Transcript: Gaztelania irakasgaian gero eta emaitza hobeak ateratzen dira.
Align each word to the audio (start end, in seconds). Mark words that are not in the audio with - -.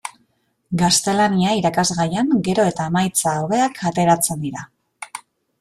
Gaztelania 0.81 1.51
irakasgaian 1.59 2.33
gero 2.49 2.65
eta 2.71 2.89
emaitza 2.93 3.37
hobeak 3.43 3.81
ateratzen 3.93 4.43
dira. 4.49 4.69